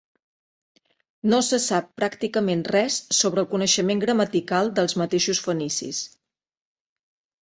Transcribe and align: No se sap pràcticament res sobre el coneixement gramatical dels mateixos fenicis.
No 1.33 1.41
se 1.47 1.59
sap 1.65 1.91
pràcticament 2.03 2.65
res 2.75 2.97
sobre 3.17 3.43
el 3.45 3.49
coneixement 3.53 4.01
gramatical 4.07 4.73
dels 4.81 4.97
mateixos 5.03 5.43
fenicis. 5.51 6.01